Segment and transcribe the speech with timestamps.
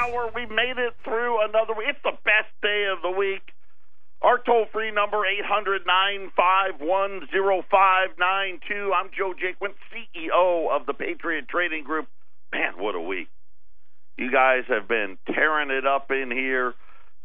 [0.00, 0.30] hour.
[0.34, 1.88] We made it through another week.
[1.90, 3.52] It's the best day of the week.
[4.22, 8.92] Our toll free number, 800 951 0592.
[8.92, 12.08] I'm Joe Jaquin, CEO of the Patriot Trading Group.
[12.52, 13.28] Man, what a week.
[14.18, 16.74] You guys have been tearing it up in here.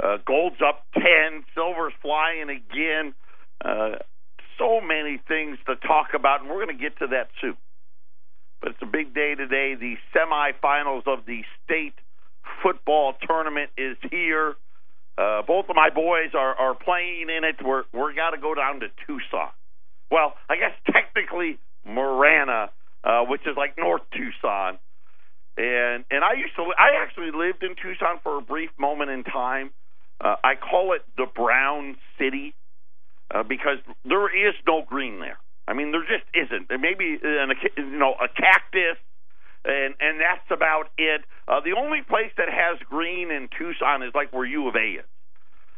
[0.01, 1.03] Uh, gold's up 10,
[1.53, 3.13] silver's flying again.
[3.63, 3.97] Uh,
[4.57, 7.57] so many things to talk about, and we're going to get to that soon.
[8.61, 9.75] But it's a big day today.
[9.75, 11.95] The semifinals of the state
[12.63, 14.55] football tournament is here.
[15.17, 17.55] Uh, both of my boys are, are playing in it.
[17.63, 19.49] We're we're got to go down to Tucson.
[20.11, 22.69] Well, I guess technically Marana,
[23.03, 24.77] uh, which is like North Tucson.
[25.57, 29.23] And and I used to I actually lived in Tucson for a brief moment in
[29.23, 29.71] time.
[30.19, 32.53] Uh, I call it the Brown City
[33.33, 35.37] uh, because there is no green there.
[35.67, 36.69] I mean, there just isn't.
[36.69, 38.97] There may be an, you know a cactus,
[39.65, 41.21] and and that's about it.
[41.47, 45.01] Uh, the only place that has green in Tucson is like where U of A
[45.01, 45.05] is.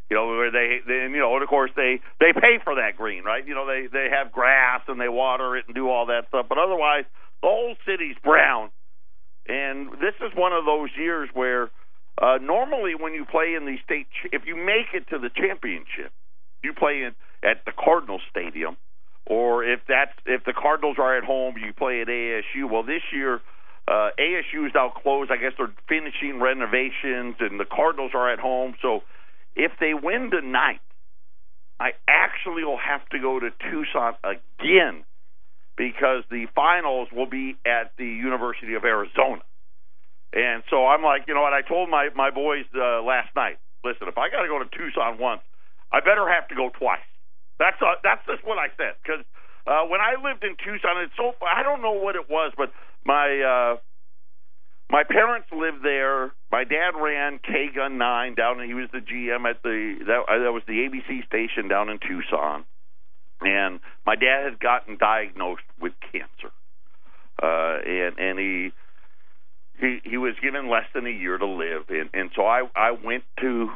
[0.09, 2.95] You know, where they, then you know, and of course they they pay for that
[2.97, 3.45] green, right?
[3.45, 6.45] You know, they they have grass and they water it and do all that stuff,
[6.47, 7.03] but otherwise
[7.41, 8.69] the whole city's brown.
[9.47, 11.71] And this is one of those years where
[12.21, 15.29] uh, normally when you play in the state, ch- if you make it to the
[15.29, 16.11] championship,
[16.63, 17.07] you play
[17.43, 18.75] at the Cardinal Stadium
[19.27, 22.69] or if that's if the Cardinals are at home, you play at ASU.
[22.71, 23.41] Well, this year
[23.87, 25.31] uh, ASU is now closed.
[25.31, 28.75] I guess they're finishing renovations, and the Cardinals are at home.
[28.81, 29.01] So
[29.55, 30.81] if they win tonight,
[31.79, 35.05] I actually will have to go to Tucson again
[35.77, 39.41] because the finals will be at the University of Arizona.
[40.33, 41.53] And so I'm like, you know what?
[41.53, 43.57] I told my my boys uh, last night.
[43.85, 45.41] Listen, if I got to go to Tucson once,
[45.93, 47.05] I better have to go twice.
[47.59, 49.23] That's uh, that's just what I said because
[49.67, 52.71] uh, when I lived in Tucson, it's so I don't know what it was, but
[53.05, 53.77] my uh,
[54.89, 56.31] my parents lived there.
[56.51, 60.43] My dad ran KGUN Nine down, and he was the GM at the that, uh,
[60.43, 62.63] that was the ABC station down in Tucson.
[63.41, 66.53] And my dad had gotten diagnosed with cancer,
[67.41, 68.71] uh, and and he
[69.79, 72.91] he he was given less than a year to live, and and so I I
[72.91, 73.69] went to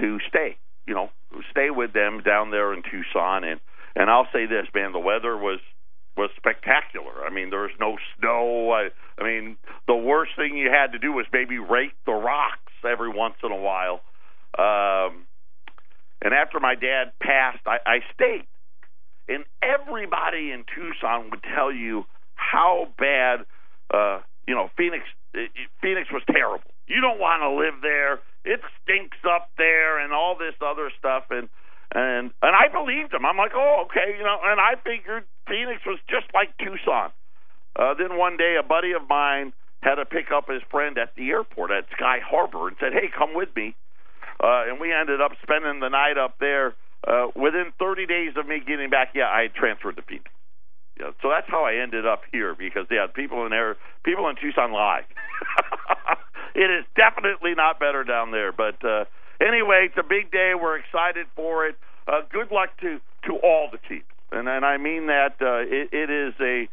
[0.00, 1.10] to stay you know,
[1.50, 3.44] stay with them down there in Tucson.
[3.44, 3.60] And
[3.96, 5.60] and I'll say this, man, the weather was
[6.16, 7.26] was spectacular.
[7.26, 8.70] I mean, there was no snow.
[8.70, 8.88] I,
[9.20, 13.10] I mean, the worst thing you had to do was maybe rake the rocks every
[13.10, 14.00] once in a while.
[14.56, 15.26] Um,
[16.22, 18.46] and after my dad passed, I, I stayed.
[19.28, 23.40] And everybody in Tucson would tell you how bad,
[23.92, 25.04] uh, you know, Phoenix.
[25.82, 26.70] Phoenix was terrible.
[26.86, 31.24] You don't want to live there it stinks up there and all this other stuff
[31.30, 31.48] and
[31.96, 33.24] and and I believed him.
[33.24, 34.36] I'm like, oh, okay, you know.
[34.44, 37.08] And I figured Phoenix was just like Tucson.
[37.72, 41.14] Uh, then one day, a buddy of mine had to pick up his friend at
[41.16, 43.74] the airport at Sky Harbor and said, hey, come with me.
[44.42, 46.74] Uh, and we ended up spending the night up there.
[47.06, 50.28] Uh, within 30 days of me getting back, yeah, I had transferred to Phoenix.
[50.98, 54.36] Yeah, so that's how I ended up here because yeah, people in there, people in
[54.36, 55.04] Tucson lie.
[56.54, 58.50] it is definitely not better down there.
[58.50, 59.04] But uh,
[59.40, 60.52] anyway, it's a big day.
[60.56, 61.76] We're excited for it.
[62.06, 65.90] Uh, good luck to to all the teams, and and I mean that uh, it,
[65.92, 66.68] it is a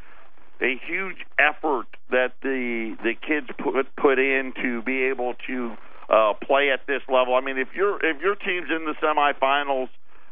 [0.64, 5.76] a huge effort that the the kids put put in to be able to
[6.10, 7.36] uh, play at this level.
[7.36, 9.90] I mean, if your if your team's in the semifinals,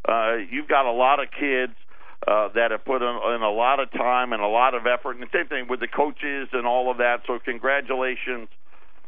[0.07, 1.73] uh, you've got a lot of kids
[2.27, 5.17] uh, that have put in, in a lot of time and a lot of effort,
[5.17, 7.21] and the same thing with the coaches and all of that.
[7.25, 8.49] So congratulations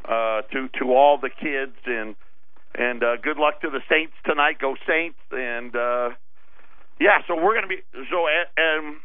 [0.05, 2.15] uh, to to all the kids and
[2.75, 4.57] and uh, good luck to the Saints tonight.
[4.59, 5.17] Go Saints!
[5.31, 6.09] And uh,
[6.99, 8.25] yeah, so we're going to be so
[8.57, 8.95] and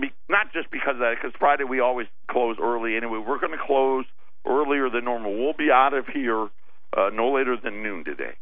[0.00, 3.18] be, not just because of that, because Friday we always close early anyway.
[3.18, 4.04] We're going to close
[4.46, 5.36] earlier than normal.
[5.36, 6.48] We'll be out of here
[6.96, 8.34] uh, no later than noon today.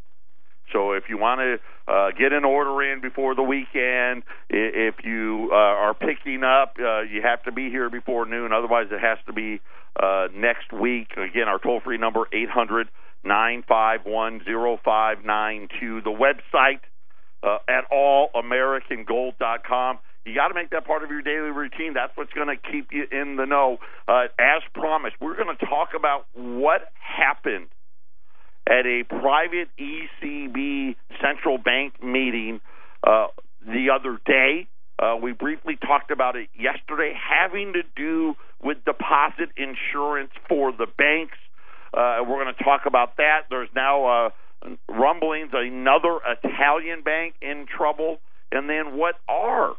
[0.71, 1.59] So if you want to
[1.91, 7.01] uh, get an order in before the weekend, if you uh, are picking up, uh,
[7.01, 8.51] you have to be here before noon.
[8.51, 9.61] Otherwise, it has to be
[10.01, 11.11] uh, next week.
[11.17, 12.89] Again, our toll free number eight hundred
[13.23, 16.01] nine five one zero five nine two.
[16.01, 16.81] The website
[17.43, 19.99] uh, at allamericangold.com.
[20.25, 21.93] You got to make that part of your daily routine.
[21.93, 23.77] That's what's going to keep you in the know.
[24.09, 27.67] Uh, as promised, we're going to talk about what happened
[28.67, 32.59] at a private ECB central bank meeting
[33.05, 33.27] uh,
[33.65, 34.67] the other day.
[34.99, 40.87] Uh, we briefly talked about it yesterday, having to do with deposit insurance for the
[40.97, 41.37] banks.
[41.93, 43.41] Uh, we're going to talk about that.
[43.49, 44.29] There's now uh,
[44.89, 48.17] rumblings another Italian bank in trouble,
[48.51, 49.75] and then what are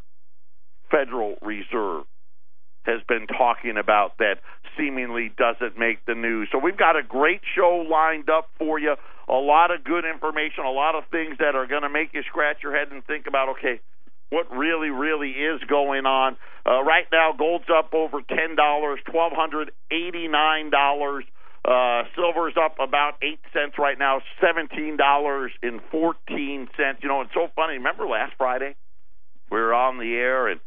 [0.90, 2.05] Federal Reserve
[2.88, 4.37] has been talking about that
[4.76, 6.49] seemingly doesn't make the news.
[6.50, 8.94] So we've got a great show lined up for you.
[9.29, 12.23] A lot of good information, a lot of things that are going to make you
[12.23, 13.81] scratch your head and think about, okay,
[14.31, 16.37] what really, really is going on.
[16.64, 21.25] Uh, right now, gold's up over ten dollars, twelve hundred eighty-nine dollars.
[21.64, 27.00] Uh, silver's up about eight cents right now, seventeen dollars and fourteen cents.
[27.02, 27.75] You know, it's so funny.
[27.75, 28.76] Remember last Friday,
[29.50, 30.61] we were on the air and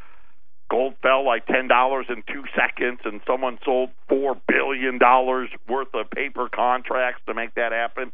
[0.71, 5.93] gold fell like ten dollars in two seconds, and someone sold four billion dollars worth
[5.93, 8.11] of paper contracts to make that happen.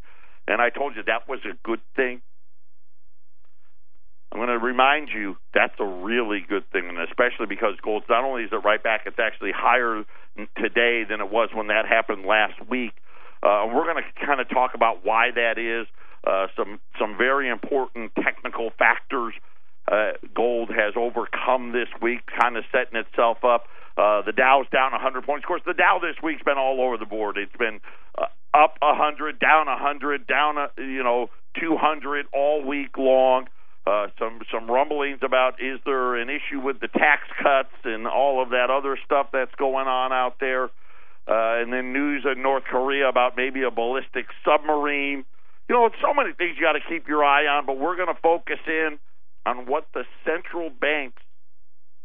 [0.47, 2.21] And I told you that was a good thing.
[4.31, 8.23] I'm going to remind you that's a really good thing, and especially because gold not
[8.25, 10.03] only is it right back, it's actually higher
[10.57, 12.93] today than it was when that happened last week.
[13.43, 15.87] Uh, we're going to kind of talk about why that is,
[16.25, 19.33] uh, some some very important technical factors
[19.87, 23.65] uh, gold has overcome this week, kind of setting itself up.
[23.97, 25.43] Uh, the Dow's down 100 points.
[25.43, 27.37] Of course, the Dow this week's been all over the board.
[27.37, 27.79] It's been
[28.17, 31.29] uh, up 100, down 100, down a, you know
[31.59, 33.47] 200 all week long.
[33.87, 38.43] Uh, some some rumblings about is there an issue with the tax cuts and all
[38.43, 42.65] of that other stuff that's going on out there, uh, and then news in North
[42.65, 45.23] Korea about maybe a ballistic submarine.
[45.69, 48.13] You know, so many things you got to keep your eye on, but we're going
[48.13, 48.99] to focus in
[49.47, 51.21] on what the central banks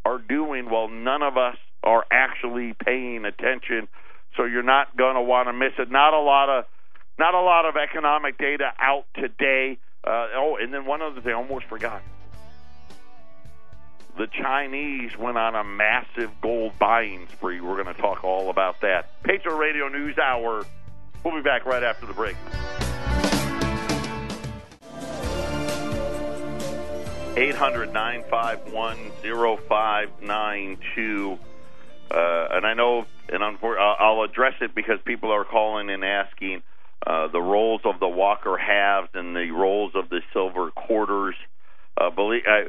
[0.04, 3.88] are doing while none of us are actually paying attention.
[4.36, 5.90] So you're not going to want to miss it.
[5.90, 6.64] Not a lot of
[7.18, 9.78] not a lot of economic data out today.
[10.04, 12.02] Uh, oh, and then one other thing, I almost forgot.
[14.16, 17.60] The Chinese went on a massive gold buying spree.
[17.60, 19.22] We're going to talk all about that.
[19.24, 20.64] Patriot Radio News Hour.
[21.24, 22.36] We'll be back right after the break.
[27.34, 31.38] Eight hundred nine five one zero five nine two.
[32.10, 36.62] Uh, and I know, and I'll address it because people are calling and asking
[37.06, 41.34] uh, the rolls of the Walker halves and the rolls of the silver quarters.
[41.96, 42.68] Uh, believe, uh,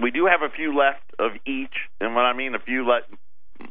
[0.00, 3.02] we do have a few left of each, and what I mean a few le-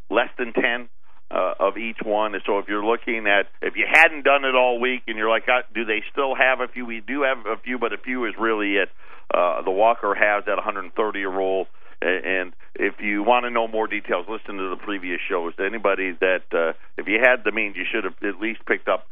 [0.10, 0.90] less than ten
[1.30, 2.36] uh, of each one.
[2.36, 5.30] And So if you're looking at if you hadn't done it all week and you're
[5.30, 6.86] like, uh, do they still have a few?
[6.86, 8.90] We do have a few, but a few is really it.
[9.34, 11.68] Uh, the Walker has at 130 a roll.
[12.00, 15.54] And if you want to know more details, listen to the previous shows.
[15.60, 19.08] Anybody that, uh, if you had the means, you should have at least picked up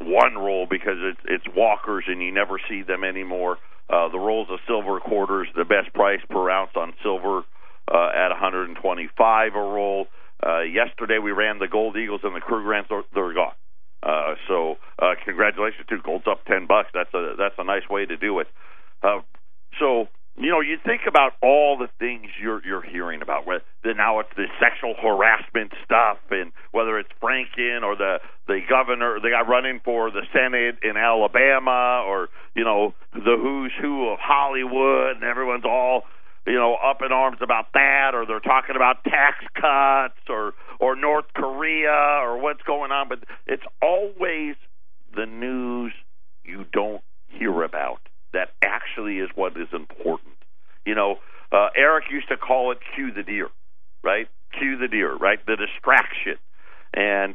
[0.00, 3.58] one roll because it's it's walkers and you never see them anymore.
[3.88, 7.42] Uh, the rolls of silver quarters, the best price per ounce on silver
[7.92, 10.06] uh, at 125 a roll.
[10.42, 13.54] Uh, yesterday we ran the Gold Eagles and the Krugerrands; they're, they're gone.
[14.02, 16.88] Uh, so uh, congratulations to Gold's up ten bucks.
[16.92, 18.48] That's a that's a nice way to do it.
[19.02, 19.20] Uh,
[19.78, 23.46] so you know, you think about all the things you're you're hearing about.
[23.46, 23.62] Whether
[23.94, 29.30] now it's the sexual harassment stuff, and whether it's Franken or the the governor, the
[29.30, 35.16] guy running for the Senate in Alabama, or you know the who's who of Hollywood,
[35.16, 36.02] and everyone's all
[36.46, 40.96] you know up in arms about that, or they're talking about tax cuts, or or
[40.96, 43.08] North Korea, or what's going on.
[43.08, 44.56] But it's always
[45.14, 45.92] the news
[46.44, 48.00] you don't hear about
[48.32, 50.34] that actually is what is important.
[50.84, 51.16] You know,
[51.52, 53.48] uh, Eric used to call it cue the deer,
[54.02, 54.28] right?
[54.58, 55.38] Cue the deer, right?
[55.46, 56.36] The distraction.
[56.92, 57.34] And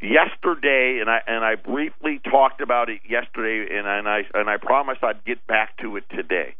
[0.00, 4.56] yesterday, and I and I briefly talked about it yesterday, and, and I and I
[4.56, 6.54] promised I'd get back to it today.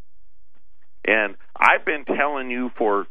[1.09, 3.07] And I've been telling you for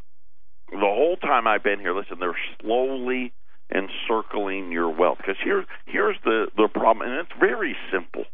[0.70, 1.96] the whole time I've been here.
[1.96, 3.34] Listen, they're slowly
[3.74, 8.26] encircling your wealth because here's here's the the problem, and it's very simple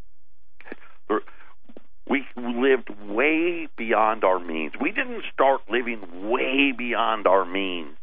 [2.10, 4.74] we lived way beyond our means.
[4.80, 7.96] We didn't start living way beyond our means.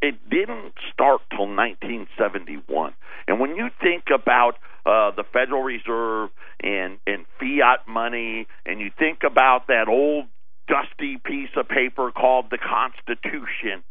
[0.00, 2.92] It didn't start till 1971.
[3.26, 4.52] And when you think about
[4.86, 6.30] uh, the Federal Reserve
[6.62, 10.26] and, and fiat money, and you think about that old
[10.68, 13.82] dusty piece of paper called the Constitution,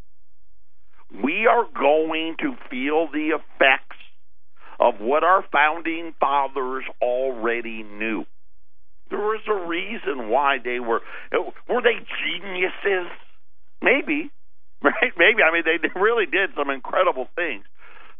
[1.22, 3.96] we are going to feel the effects
[4.80, 8.24] of what our founding fathers already knew.
[9.10, 11.00] There was a reason why they were.
[11.68, 13.10] Were they geniuses?
[13.82, 14.30] Maybe,
[14.82, 15.12] right?
[15.16, 15.42] Maybe.
[15.42, 17.64] I mean, they really did some incredible things.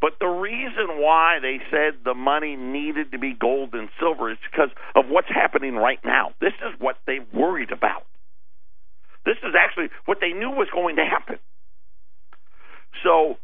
[0.00, 4.38] But the reason why they said the money needed to be gold and silver is
[4.50, 6.34] because of what's happening right now.
[6.40, 8.04] This is what they worried about.
[9.24, 11.38] This is actually what they knew was going to happen.
[13.02, 13.36] So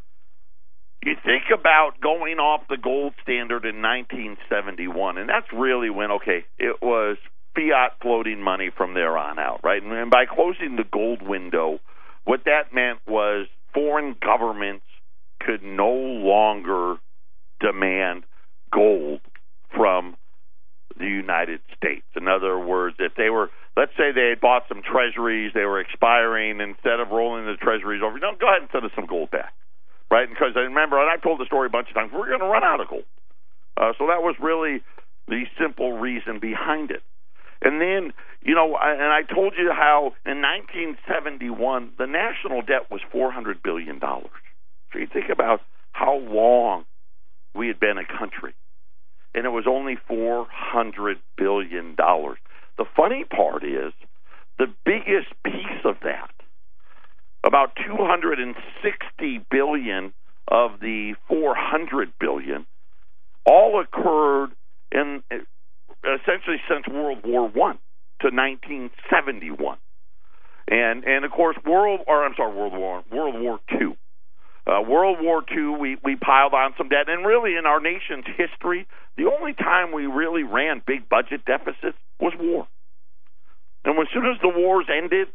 [1.03, 6.45] you think about going off the gold standard in 1971, and that's really when, okay,
[6.59, 7.17] it was
[7.55, 9.81] fiat floating money from there on out, right?
[9.83, 11.79] And by closing the gold window,
[12.23, 14.85] what that meant was foreign governments
[15.39, 16.97] could no longer
[17.59, 18.23] demand
[18.71, 19.21] gold
[19.75, 20.15] from
[21.01, 22.05] the United States.
[22.15, 25.79] In other words, if they were, let's say they had bought some treasuries, they were
[25.79, 29.31] expiring, instead of rolling the treasuries over, no, go ahead and send us some gold
[29.31, 29.53] back.
[30.09, 30.27] Right?
[30.27, 32.51] Because I remember, and I've told the story a bunch of times, we're going to
[32.51, 33.07] run out of gold.
[33.77, 34.83] Uh, so that was really
[35.27, 37.01] the simple reason behind it.
[37.61, 43.01] And then, you know, and I told you how in 1971 the national debt was
[43.11, 44.31] 400 billion dollars.
[44.91, 46.85] So you think about how long
[47.53, 48.53] we had been a country,
[49.33, 52.37] and it was only 400 billion dollars.
[52.77, 53.93] The funny part is
[54.57, 56.31] the biggest piece of that,
[57.43, 60.13] about 260 billion
[60.47, 62.65] of the 400 billion,
[63.45, 64.51] all occurred
[64.91, 65.23] in
[66.03, 67.79] essentially since World War One
[68.21, 69.77] to 1971,
[70.67, 73.95] and and of course World or I'm sorry World War World War Two.
[74.67, 78.25] Uh, World War II, we, we piled on some debt, and really in our nation's
[78.37, 78.87] history,
[79.17, 82.67] the only time we really ran big budget deficits was war.
[83.83, 85.27] And as soon as the wars ended,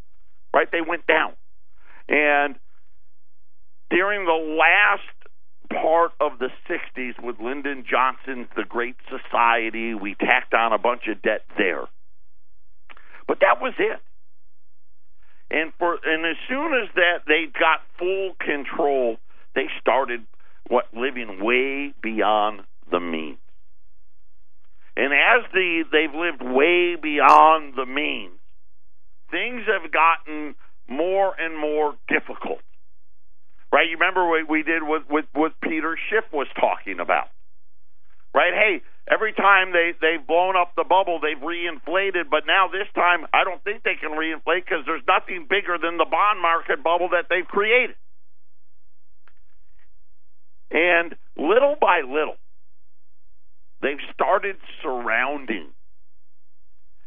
[0.54, 1.32] right, they went down.
[2.08, 2.54] And
[3.90, 5.02] during the last
[5.68, 9.94] part of the 60s with Lyndon Johnson's The Great Society.
[9.94, 11.84] We tacked on a bunch of debt there.
[13.26, 14.00] But that was it.
[15.50, 19.16] And for and as soon as that they got full control,
[19.54, 20.26] they started
[20.68, 23.38] what living way beyond the means.
[24.96, 28.38] And as the they've lived way beyond the means,
[29.30, 30.56] things have gotten
[30.88, 32.60] more and more difficult
[33.72, 33.88] right?
[33.90, 37.28] You remember what we did with with what Peter Schiff was talking about,
[38.36, 38.52] right?
[38.52, 43.26] Hey, every time they they've blown up the bubble, they've reinflated, but now this time
[43.32, 47.08] I don't think they can reinflate because there's nothing bigger than the bond market bubble
[47.16, 47.96] that they've created.
[50.70, 52.36] And little by little,
[53.80, 55.68] they've started surrounding.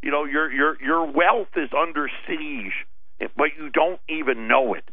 [0.02, 2.74] You know, your your your wealth is under siege,
[3.38, 4.90] but you don't even know it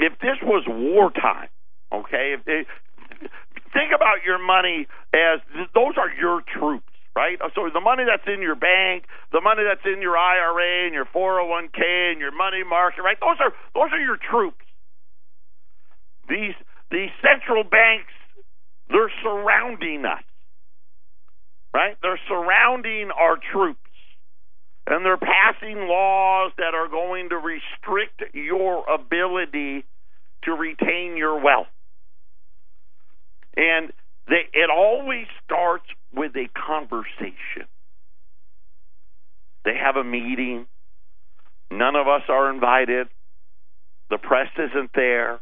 [0.00, 1.48] if this was wartime,
[1.92, 2.64] okay, if they,
[3.72, 5.40] think about your money as
[5.74, 7.40] those are your troops, right?
[7.40, 10.94] Uh, so the money that's in your bank, the money that's in your IRA and
[10.94, 13.18] your 401k and your money market, right?
[13.20, 14.64] Those are those are your troops.
[16.28, 16.54] These
[16.90, 18.12] these central banks,
[18.88, 20.24] they're surrounding us,
[21.74, 21.96] right?
[22.02, 23.78] They're surrounding our troops.
[24.86, 29.84] And they're passing laws that are going to restrict your ability
[30.44, 31.68] to retain your wealth.
[33.56, 33.92] And
[34.28, 37.66] they, it always starts with a conversation.
[39.64, 40.66] They have a meeting.
[41.70, 43.08] None of us are invited.
[44.08, 45.40] The press isn't there.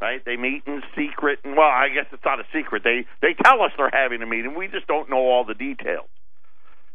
[0.00, 0.24] Right?
[0.24, 2.82] They meet in secret and well, I guess it's not a secret.
[2.82, 4.54] They they tell us they're having a meeting.
[4.56, 6.08] We just don't know all the details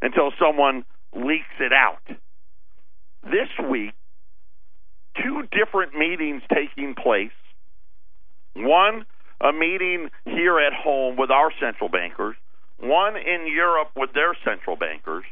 [0.01, 0.84] until someone
[1.15, 2.03] leaks it out.
[3.24, 3.93] This week
[5.24, 7.31] two different meetings taking place.
[8.55, 9.05] One,
[9.41, 12.36] a meeting here at home with our central bankers,
[12.79, 15.25] one in Europe with their central bankers.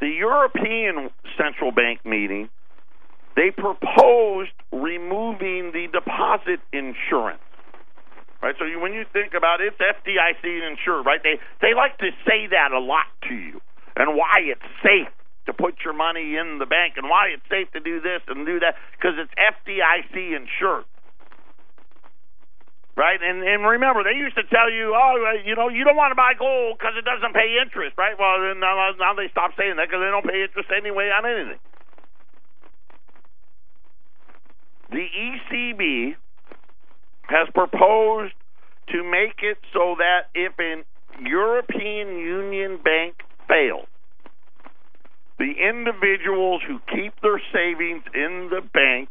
[0.00, 2.48] The European Central Bank meeting,
[3.36, 7.40] they proposed removing the deposit insurance.
[8.42, 11.20] Right, so you, when you think about it, it's FDIC insured, right?
[11.22, 13.60] They they like to say that a lot to you,
[13.96, 15.12] and why it's safe
[15.44, 18.46] to put your money in the bank and why it's safe to do this and
[18.46, 20.84] do that because it's FDIC insured.
[23.00, 23.16] Right?
[23.16, 26.20] And and remember, they used to tell you, oh, you know, you don't want to
[26.20, 28.12] buy gold because it doesn't pay interest, right?
[28.12, 31.24] Well, then now, now they stop saying that because they don't pay interest anyway on
[31.24, 31.60] anything.
[34.92, 36.12] The ECB
[37.24, 38.36] has proposed
[38.92, 40.84] to make it so that if an
[41.24, 43.16] European Union bank
[43.48, 43.88] fails,
[45.38, 49.08] the individuals who keep their savings in the bank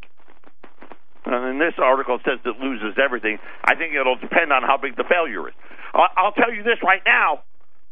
[1.33, 3.39] and this article says it loses everything.
[3.63, 5.55] I think it'll depend on how big the failure is.
[5.93, 7.43] I'll tell you this right now.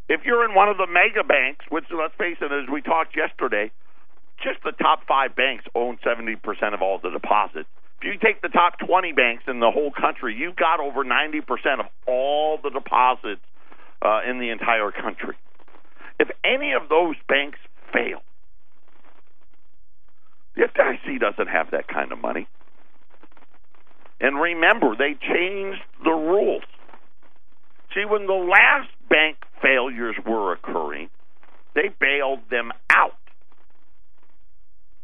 [0.10, 3.16] If you're in one of the mega banks, which let's face it, as we talked
[3.18, 3.72] yesterday,
[4.42, 6.38] just the top five banks own 70%
[6.74, 7.68] of all the deposits.
[8.00, 11.42] If you take the top 20 banks in the whole country, you've got over 90%
[11.80, 13.42] of all the deposits
[14.02, 15.36] uh, in the entire country.
[16.20, 17.60] If any of those banks
[17.92, 18.22] fail,
[20.56, 22.48] the FDIC doesn't have that kind of money.
[24.20, 26.64] And remember, they changed the rules.
[27.94, 31.10] See, when the last bank failures were occurring,
[31.76, 33.18] they bailed them out.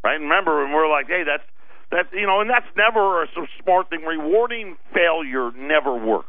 [0.03, 0.19] Right?
[0.19, 1.43] Remember, and we're like, hey, that's
[1.91, 3.27] That you know, and that's never a
[3.63, 4.01] smart thing.
[4.01, 6.27] Rewarding failure never works.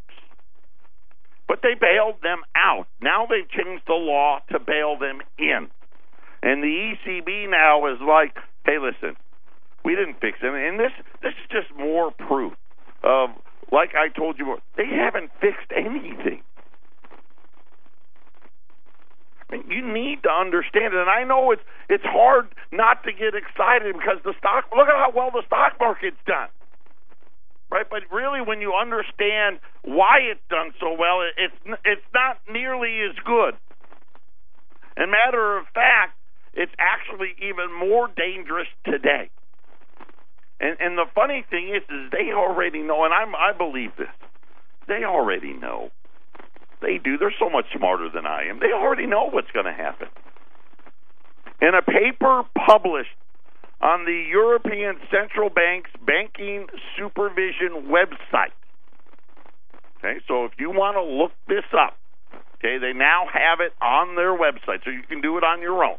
[1.49, 2.87] But they bailed them out.
[3.01, 5.69] Now they've changed the law to bail them in.
[6.43, 9.17] And the ECB now is like, hey, listen,
[9.85, 10.53] we didn't fix it.
[10.53, 12.53] And this this is just more proof
[13.05, 13.31] of,
[13.71, 16.43] like I told you, they haven't fixed anything.
[19.49, 23.13] I mean, you need to understand it, and I know it's it's hard not to
[23.13, 24.65] get excited because the stock.
[24.75, 26.49] Look at how well the stock market's done,
[27.71, 27.87] right?
[27.89, 33.15] But really, when you understand why it's done so well, it's it's not nearly as
[33.25, 33.55] good.
[34.97, 36.17] And matter of fact,
[36.55, 39.29] it's actually even more dangerous today.
[40.65, 44.09] And and the funny thing is, is they already know, and I'm I believe this.
[44.89, 45.91] They already know
[46.81, 47.19] they do.
[47.19, 48.61] They're so much smarter than I am.
[48.61, 50.09] They already know what's going to happen.
[51.61, 53.17] In a paper published
[53.81, 56.67] on the European Central Bank's banking
[56.97, 58.57] supervision website.
[59.99, 61.97] Okay, so if you want to look this up,
[62.57, 65.85] okay, they now have it on their website, so you can do it on your
[65.85, 65.97] own.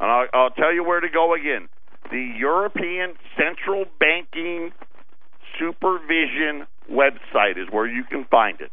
[0.00, 1.68] And I'll, I'll tell you where to go again.
[2.10, 4.72] The European Central Banking
[5.58, 8.70] Supervision website is where you can find it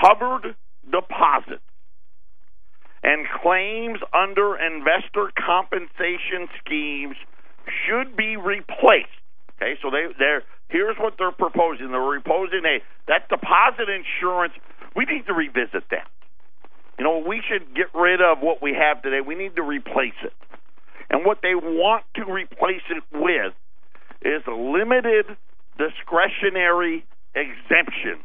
[0.00, 0.54] covered
[0.90, 1.62] deposits
[3.02, 7.16] and claims under investor compensation schemes
[7.86, 9.08] should be replaced.
[9.56, 11.90] Okay, so they they're here's what they're proposing.
[11.90, 14.54] They're proposing a that deposit insurance.
[14.96, 16.08] We need to revisit that.
[16.98, 19.20] You know, we should get rid of what we have today.
[19.20, 20.32] We need to replace it.
[21.10, 23.52] And what they want to replace it with
[24.22, 25.26] is limited
[25.76, 28.22] discretionary exemptions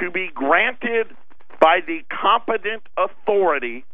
[0.00, 1.06] to be granted
[1.60, 3.84] by the competent authority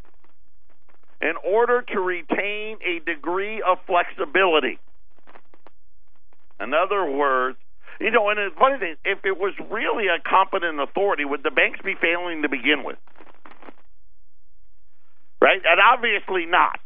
[1.21, 4.79] in order to retain a degree of flexibility.
[6.61, 7.59] In other words,
[8.01, 11.51] you know, and the funny thing, if it was really a competent authority, would the
[11.51, 12.97] banks be failing to begin with?
[15.43, 15.61] Right?
[15.65, 16.79] And obviously not.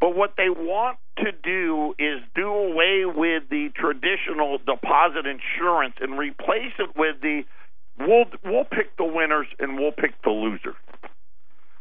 [0.00, 6.18] But what they want to do is do away with the traditional deposit insurance and
[6.18, 7.44] replace it with the
[7.98, 10.76] We'll we'll pick the winners and we'll pick the losers.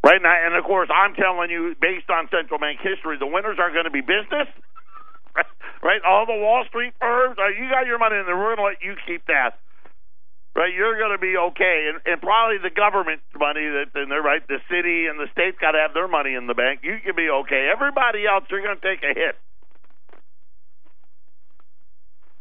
[0.04, 3.58] Right now, and of course, I'm telling you, based on central bank history, the winners
[3.60, 4.48] are going to be business.
[5.84, 7.38] Right, all the Wall Street firms.
[7.38, 8.36] Uh, you got your money in there.
[8.36, 9.60] We're going to let you keep that.
[10.56, 14.22] Right, you're going to be okay, and, and probably the government money that in there,
[14.22, 14.40] right?
[14.48, 16.80] The city and the state's got to have their money in the bank.
[16.82, 17.68] You can be okay.
[17.68, 19.36] Everybody else, you're going to take a hit.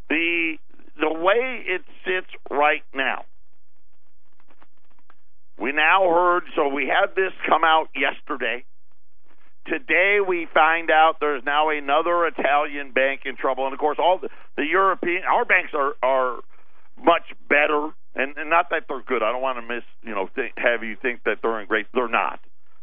[0.08, 0.54] The
[1.00, 3.24] the way it sits right now,
[5.58, 8.64] we now heard, so we had this come out yesterday.
[9.66, 14.18] Today we find out there's now another Italian bank in trouble, and of course, all
[14.22, 16.38] the, the European our banks are are
[16.96, 19.22] much better, and, and not that they're good.
[19.22, 21.86] I don't want to miss you know think, have you think that they're in great.
[21.94, 22.40] They're not,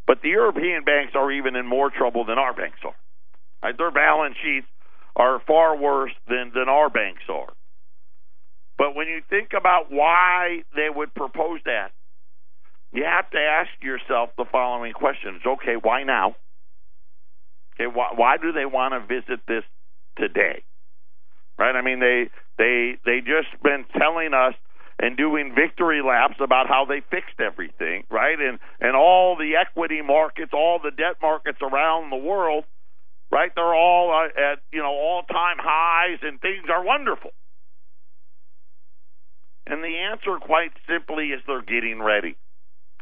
[0.07, 2.95] but the European banks are even in more trouble than our banks are.
[3.63, 3.77] Right?
[3.77, 4.67] Their balance sheets
[5.15, 7.53] are far worse than than our banks are.
[8.77, 11.91] But when you think about why they would propose that,
[12.91, 15.41] you have to ask yourself the following questions.
[15.45, 16.35] Okay, why now?
[17.75, 19.63] Okay, why, why do they want to visit this
[20.17, 20.63] today?
[21.57, 21.75] Right?
[21.75, 24.55] I mean, they they they just been telling us
[25.01, 28.39] and doing victory laps about how they fixed everything, right?
[28.39, 32.65] And and all the equity markets, all the debt markets around the world,
[33.31, 33.51] right?
[33.53, 37.31] They're all uh, at you know all time highs, and things are wonderful.
[39.65, 42.35] And the answer, quite simply, is they're getting ready.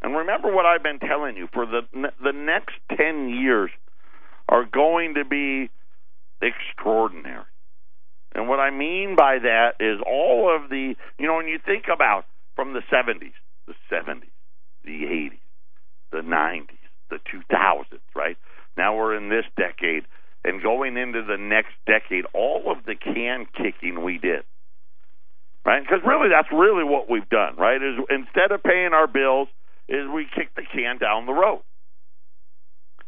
[0.01, 1.81] And remember what I've been telling you for the
[2.23, 3.71] the next 10 years
[4.47, 5.69] are going to be
[6.41, 7.43] extraordinary.
[8.33, 11.85] And what I mean by that is all of the, you know, when you think
[11.93, 13.33] about from the 70s,
[13.67, 14.29] the 70s,
[14.83, 15.39] the 80s,
[16.11, 16.67] the 90s,
[17.09, 18.37] the 2000s, right?
[18.77, 20.03] Now we're in this decade
[20.43, 24.43] and going into the next decade, all of the can kicking we did.
[25.65, 25.83] Right?
[25.83, 27.81] Because really that's really what we've done, right?
[27.81, 29.49] Is instead of paying our bills,
[29.89, 31.61] is we kick the can down the road.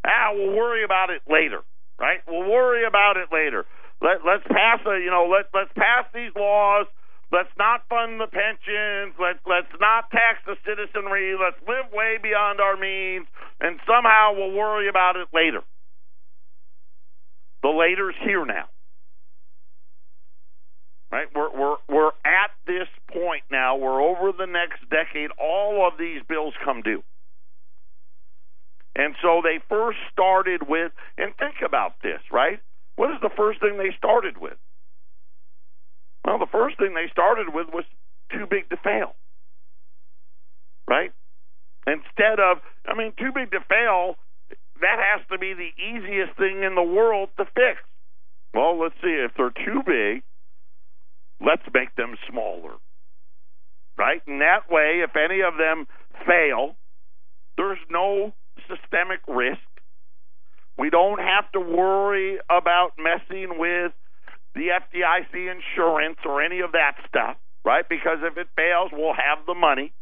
[0.05, 1.61] Ah, we'll worry about it later,
[1.99, 2.19] right?
[2.27, 3.65] We'll worry about it later.
[4.01, 6.87] Let let's pass a you know let let's pass these laws.
[7.31, 9.15] Let's not fund the pensions.
[9.19, 11.37] Let's let's not tax the citizenry.
[11.39, 13.27] Let's live way beyond our means,
[13.61, 15.61] and somehow we'll worry about it later.
[17.61, 18.65] The later's here now.
[21.11, 21.27] Right?
[21.35, 26.21] We're we're we're at this point now where over the next decade all of these
[26.27, 27.03] bills come due.
[28.95, 32.59] And so they first started with and think about this, right?
[33.01, 34.61] What is the first thing they started with?
[36.23, 37.83] Well, the first thing they started with was
[38.31, 39.15] too big to fail.
[40.87, 41.11] Right?
[41.87, 44.17] Instead of, I mean, too big to fail,
[44.81, 47.81] that has to be the easiest thing in the world to fix.
[48.53, 49.17] Well, let's see.
[49.17, 50.21] If they're too big,
[51.43, 52.77] let's make them smaller.
[53.97, 54.21] Right?
[54.27, 55.87] And that way, if any of them
[56.27, 56.75] fail,
[57.57, 58.35] there's no
[58.69, 59.70] systemic risk.
[60.77, 63.91] We don't have to worry about messing with
[64.55, 67.87] the FDIC insurance or any of that stuff, right?
[67.87, 69.93] Because if it fails, we'll have the money.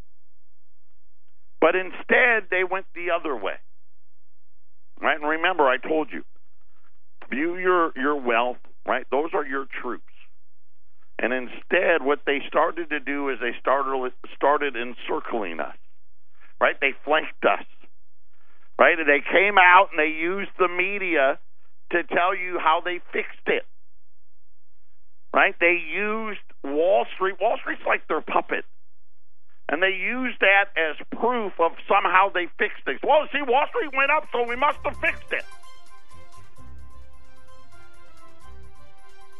[1.61, 3.55] But instead, they went the other way.
[5.01, 5.19] Right?
[5.19, 6.23] And remember, I told you,
[7.29, 9.05] view your, your wealth, right?
[9.11, 10.03] Those are your troops.
[11.21, 15.75] And instead, what they started to do is they started started encircling us,
[16.61, 16.75] right?
[16.79, 17.65] They flanked us,
[18.79, 18.97] right?
[18.97, 21.37] And they came out and they used the media
[21.91, 23.65] to tell you how they fixed it,
[25.33, 25.53] right?
[25.59, 27.35] They used Wall Street.
[27.41, 28.63] Wall Street's like their puppet.
[29.71, 32.99] And they used that as proof of somehow they fixed things.
[33.03, 35.43] Well, see, Wall Street went up, so we must have fixed it.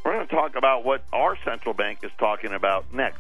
[0.06, 3.20] We're going to talk about what our central bank is talking about next.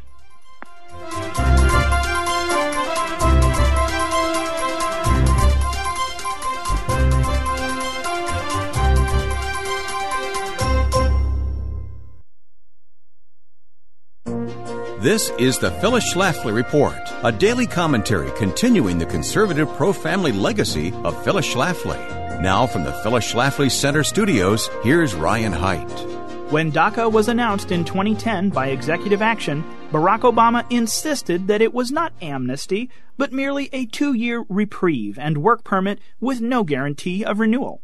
[15.02, 20.92] This is the Phyllis Schlafly Report, a daily commentary continuing the conservative pro family legacy
[21.06, 22.42] of Phyllis Schlafly.
[22.42, 26.52] Now, from the Phyllis Schlafly Center studios, here's Ryan Haidt.
[26.52, 31.94] When DACA was announced in 2010 by executive action, Barack Obama insisted that it was
[31.94, 37.40] not amnesty, but merely a two year reprieve and work permit with no guarantee of
[37.40, 37.82] renewal.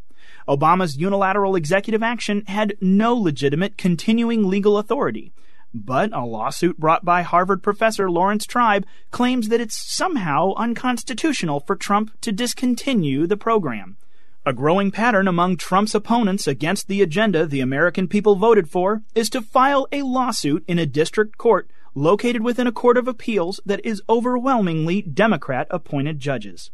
[0.49, 5.31] Obama's unilateral executive action had no legitimate continuing legal authority.
[5.77, 11.75] But a lawsuit brought by Harvard professor Laurence Tribe claims that it's somehow unconstitutional for
[11.75, 13.97] Trump to discontinue the program.
[14.45, 19.29] A growing pattern among Trump's opponents against the agenda the American people voted for is
[19.31, 23.85] to file a lawsuit in a district court located within a court of appeals that
[23.85, 26.71] is overwhelmingly Democrat appointed judges.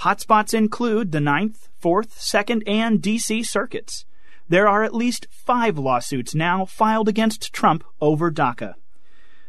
[0.00, 3.44] Hotspots include the Ninth, Fourth, Second, and D.C.
[3.44, 4.04] circuits.
[4.52, 8.74] There are at least five lawsuits now filed against Trump over DACA.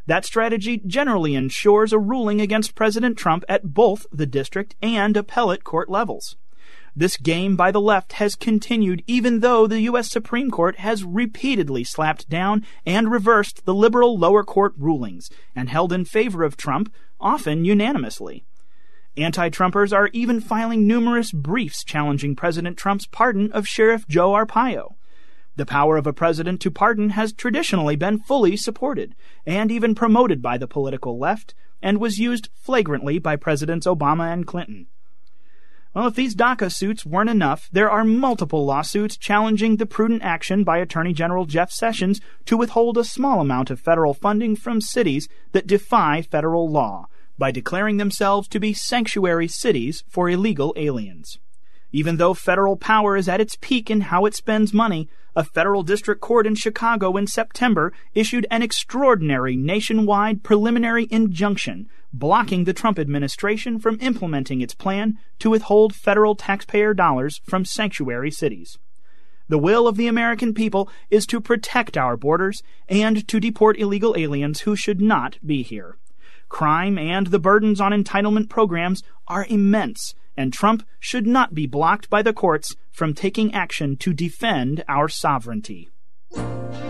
[0.06, 5.66] That strategy generally ensures a ruling against President Trump at both the district and appellate
[5.66, 6.38] court levels.
[6.96, 10.10] This game by the left has continued even though the U.S.
[10.10, 15.92] Supreme Court has repeatedly slapped down and reversed the liberal lower court rulings and held
[15.92, 16.90] in favor of Trump,
[17.20, 18.46] often unanimously.
[19.16, 24.96] Anti Trumpers are even filing numerous briefs challenging President Trump's pardon of Sheriff Joe Arpaio.
[25.56, 29.14] The power of a president to pardon has traditionally been fully supported
[29.46, 34.48] and even promoted by the political left and was used flagrantly by Presidents Obama and
[34.48, 34.88] Clinton.
[35.94, 40.64] Well, if these DACA suits weren't enough, there are multiple lawsuits challenging the prudent action
[40.64, 45.30] by Attorney General Jeff Sessions to withhold a small amount of federal funding from cities
[45.52, 47.06] that defy federal law
[47.44, 51.40] by declaring themselves to be sanctuary cities for illegal aliens.
[51.92, 55.84] Even though federal power is at its peak in how it spends money, a federal
[55.84, 62.98] district court in Chicago in September issued an extraordinary nationwide preliminary injunction blocking the Trump
[62.98, 68.78] administration from implementing its plan to withhold federal taxpayer dollars from sanctuary cities.
[69.50, 74.16] The will of the American people is to protect our borders and to deport illegal
[74.18, 75.98] aliens who should not be here.
[76.54, 82.12] Crime and the burdens on entitlement programs are immense, and Trump should not be blocked
[82.12, 85.90] by the courts from taking action to defend our sovereignty.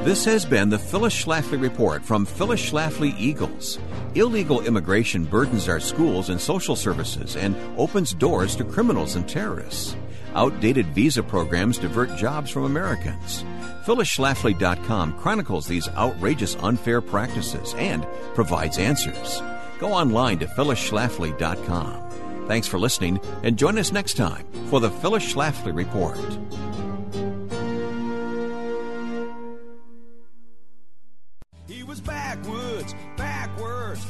[0.04, 3.80] This has been the Phyllis Schlafly Report from Phyllis Schlafly Eagles.
[4.16, 9.96] Illegal immigration burdens our schools and social services and opens doors to criminals and terrorists.
[10.36, 13.46] Outdated visa programs divert jobs from Americans.
[13.86, 19.42] PhyllisSchlafly.com chronicles these outrageous unfair practices and provides answers.
[19.80, 22.48] Go online to phyllisschlafly.com.
[22.48, 26.18] Thanks for listening and join us next time for the Phyllis Schlafly Report.
[31.68, 34.06] He was backwoods, backwards.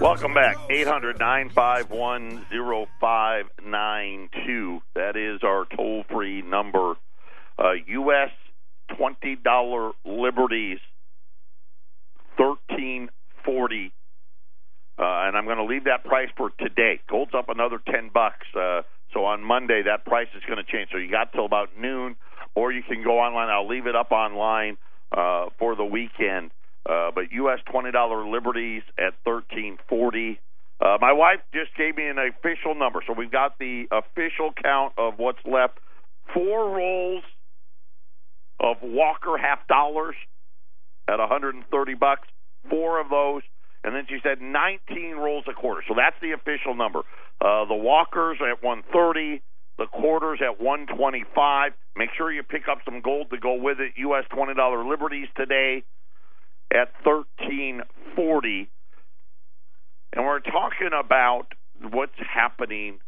[0.00, 0.56] Welcome back.
[0.70, 2.46] 800 951
[3.00, 4.80] 0592.
[4.94, 6.94] That is our toll free number.
[7.58, 8.30] Uh, U.S.
[8.90, 10.78] $20 Liberties,
[12.36, 13.90] 1340 uh,
[14.98, 17.00] and I'm going to leave that price for today.
[17.08, 18.82] Gold's up another ten bucks, uh,
[19.12, 20.90] so on Monday that price is going to change.
[20.92, 22.16] So you got till about noon
[22.54, 23.48] or you can go online.
[23.48, 24.76] I'll leave it up online
[25.12, 26.50] uh, for the weekend.
[26.88, 27.58] Uh, but U.S.
[27.70, 30.40] twenty dollar liberties at thirteen forty.
[30.80, 34.92] Uh, my wife just gave me an official number, so we've got the official count
[34.96, 35.78] of what's left.
[36.32, 37.24] Four rolls
[38.60, 40.14] of Walker half dollars
[41.08, 42.28] at 130 bucks.
[42.70, 43.42] Four of those,
[43.84, 45.82] and then she said 19 rolls a quarter.
[45.88, 47.00] So that's the official number.
[47.40, 49.42] Uh, the Walkers at 130,
[49.78, 51.72] the quarters at 125.
[51.96, 53.92] Make sure you pick up some gold to go with it.
[53.96, 54.24] U.S.
[54.32, 55.84] $20 liberties today
[56.72, 58.68] at 1340.
[60.12, 61.46] And we're talking about
[61.80, 62.98] what's happening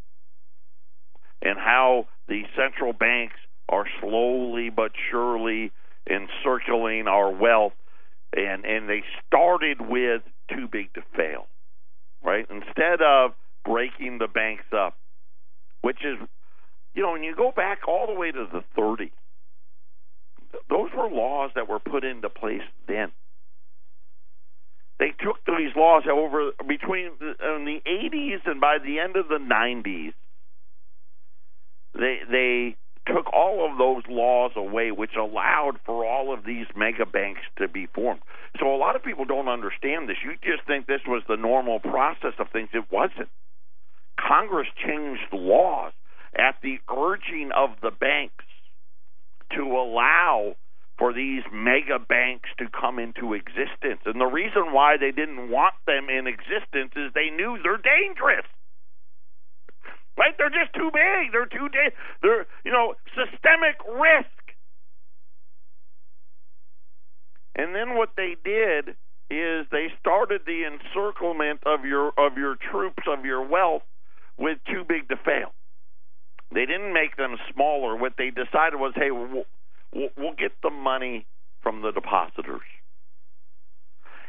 [1.43, 3.37] and how the central banks
[3.69, 5.73] are slowly but surely
[6.09, 7.73] encircling our wealth
[8.33, 10.23] and and they started with
[10.55, 11.47] too big to fail
[12.23, 12.47] right?
[12.51, 13.33] Instead of
[13.65, 14.97] breaking the banks up
[15.83, 16.17] which is
[16.95, 19.11] you know when you go back all the way to the 30s
[20.69, 23.13] those were laws that were put into place then.
[24.99, 29.29] They took these laws over between uh, in the 80s and by the end of
[29.29, 30.13] the 90s
[31.95, 37.07] they they took all of those laws away which allowed for all of these mega
[37.07, 38.21] banks to be formed
[38.59, 41.81] so a lot of people don't understand this you just think this was the normal
[41.81, 43.29] process of things it wasn't
[44.19, 45.93] congress changed laws
[46.37, 48.45] at the urging of the banks
[49.57, 50.55] to allow
[51.01, 54.05] for these mega banks to come into existence.
[54.05, 58.45] And the reason why they didn't want them in existence is they knew they're dangerous.
[60.19, 60.35] Right?
[60.37, 61.33] They're just too big.
[61.33, 64.29] They're too da- they're, you know, systemic risk.
[67.55, 68.97] And then what they did
[69.31, 73.83] is they started the encirclement of your of your troops of your wealth
[74.39, 75.53] with too big to fail.
[76.53, 77.97] They didn't make them smaller.
[77.97, 79.45] What they decided was, hey, we'll,
[79.93, 81.27] we'll get the money
[81.63, 82.67] from the depositors.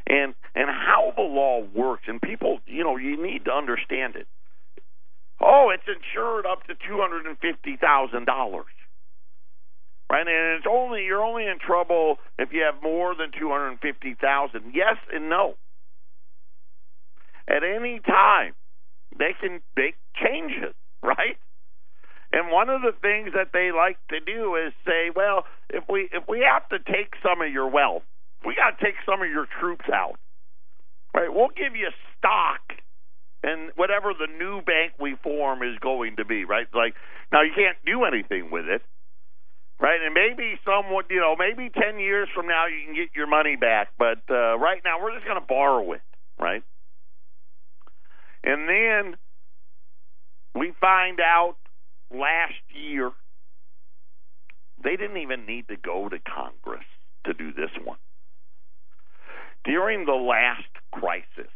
[0.06, 4.28] And and how the law works, and people, you know, you need to understand it.
[5.44, 8.70] Oh, it's insured up to two hundred and fifty thousand dollars,
[10.12, 10.28] right?
[10.28, 13.80] And it's only you're only in trouble if you have more than two hundred and
[13.80, 14.74] fifty thousand.
[14.74, 15.56] Yes and no.
[17.48, 18.54] At any time,
[19.18, 21.38] they can make changes, right?
[22.32, 26.08] And one of the things that they like to do is say, well, if we
[26.14, 28.04] if we have to take some of your wealth,
[28.46, 30.16] we got to take some of your troops out.
[31.14, 31.34] Right?
[31.34, 32.62] We'll give you stock
[33.44, 36.68] and whatever the new bank we form is going to be, right?
[36.74, 36.94] Like
[37.32, 38.82] now you can't do anything with it.
[39.80, 40.00] Right?
[40.00, 43.56] And maybe someone, you know, maybe 10 years from now you can get your money
[43.56, 46.02] back, but uh right now we're just going to borrow it,
[46.40, 46.64] right?
[48.44, 49.18] And then
[50.54, 51.56] we find out
[52.12, 53.12] last year,
[54.84, 56.86] they didn't even need to go to Congress
[57.26, 57.98] to do this one.
[59.64, 61.52] During the last crisis,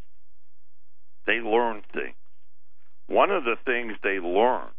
[1.26, 2.14] they learned things.
[3.06, 4.74] One of the things they learned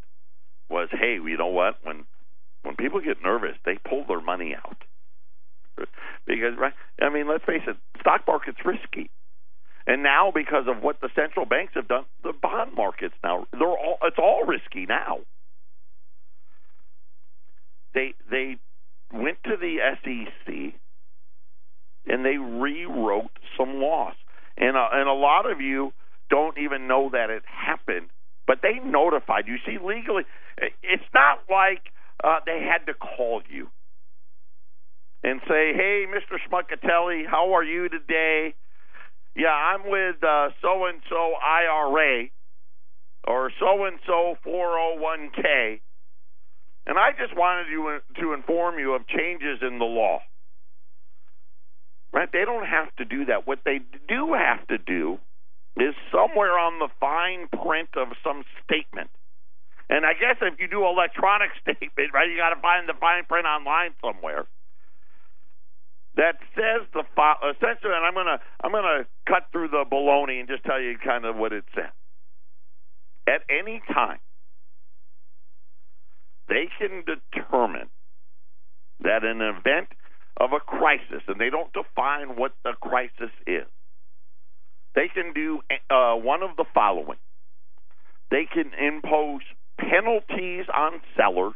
[0.70, 1.76] was, hey, you know what?
[1.84, 2.06] When
[2.64, 4.84] when people get nervous, they pull their money out.
[6.26, 6.74] Because, right?
[7.02, 9.10] I mean, let's face it, stock market's risky.
[9.86, 13.68] And now, because of what the central banks have done, the bond markets now they're
[13.68, 15.20] all it's all risky now
[17.98, 18.58] they they
[19.12, 20.74] went to the SEC
[22.06, 24.14] and they rewrote some laws.
[24.56, 25.94] And uh, and a lot of you
[26.30, 28.08] don't even know that it happened,
[28.46, 29.58] but they notified you.
[29.66, 30.24] See, legally,
[30.84, 31.92] it's not like
[32.24, 33.68] uh, they had to call you
[35.24, 36.38] and say, "Hey, Mr.
[36.48, 38.56] Schmuckatelli, how are you today?"
[39.36, 40.16] Yeah, I'm with
[40.62, 42.30] so and so IRA
[43.28, 45.80] or so and so 401k
[46.88, 50.20] and I just wanted you to inform you of changes in the law.
[52.14, 52.30] Right?
[52.32, 53.46] They don't have to do that.
[53.46, 55.20] What they do have to do
[55.80, 59.10] is somewhere on the fine print of some statement.
[59.90, 63.26] And I guess if you do electronic statement, right, you got to find the fine
[63.26, 64.46] print online somewhere
[66.18, 67.06] that says the
[67.46, 67.94] essentially.
[67.94, 71.38] And I'm gonna I'm gonna cut through the baloney and just tell you kind of
[71.38, 71.94] what it says.
[73.28, 74.20] At any time,
[76.50, 77.90] they can determine
[79.02, 79.90] that an event
[80.38, 83.68] of a crisis, and they don't define what the crisis is,
[84.98, 87.20] they can do uh, one of the following.
[88.32, 89.44] They can impose
[89.80, 91.56] penalties on sellers.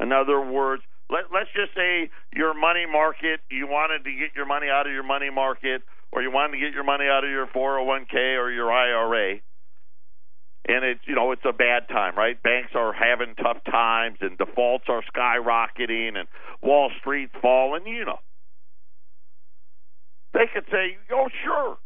[0.00, 4.46] In other words, let, let's just say your money market, you wanted to get your
[4.46, 7.30] money out of your money market, or you wanted to get your money out of
[7.30, 9.40] your 401k or your IRA.
[10.68, 12.42] and it's you know it's a bad time, right?
[12.42, 16.28] Banks are having tough times, and defaults are skyrocketing, and
[16.62, 17.86] Wall Street's falling.
[17.86, 18.20] You know,
[20.34, 21.78] they could say, "Oh, sure,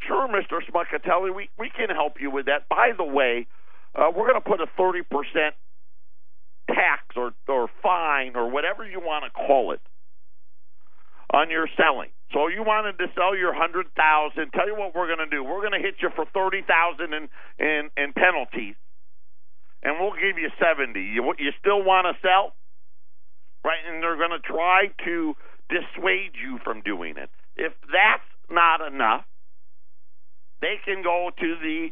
[0.00, 3.46] sure, Mister Smuckatelli, we we can help you with that." By the way,
[3.94, 5.54] uh, we're going to put a thirty percent
[6.68, 9.80] tax or or fine or whatever you want to call it
[11.32, 12.10] on your selling.
[12.32, 14.50] So you wanted to sell your hundred thousand.
[14.52, 15.44] Tell you what we're going to do.
[15.44, 17.28] We're going to hit you for thirty thousand in
[17.58, 18.74] in in penalties,
[19.82, 21.02] and we'll give you seventy.
[21.02, 22.54] You you still want to sell,
[23.64, 23.78] right?
[23.86, 25.34] And they're going to try to
[25.68, 27.30] dissuade you from doing it.
[27.56, 29.24] If that's not enough,
[30.60, 31.90] they can go to the.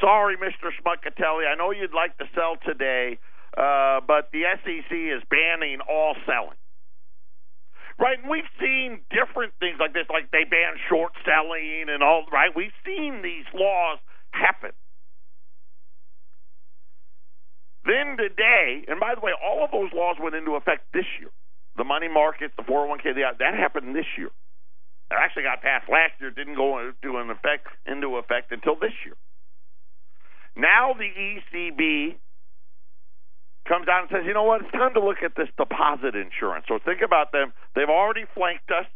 [0.00, 0.68] Sorry, Mr.
[0.82, 1.48] Smuckatelli.
[1.48, 3.18] I know you'd like to sell today,
[3.56, 6.58] uh, but the SEC is banning all selling
[7.98, 8.18] right?
[8.20, 12.50] And we've seen different things like this, like they ban short selling and all, right?
[12.54, 13.98] We've seen these laws
[14.32, 14.72] happen.
[17.84, 21.30] Then today, and by the way, all of those laws went into effect this year.
[21.76, 24.30] The money market, the 401k, the, that happened this year.
[25.10, 28.92] It actually got passed last year, didn't go into an effect into effect until this
[29.04, 29.14] year.
[30.56, 32.16] Now the ECB
[33.68, 36.64] comes out and says, you know what, it's time to look at this deposit insurance.
[36.68, 37.52] So think about them.
[37.74, 38.86] They've already flanked us,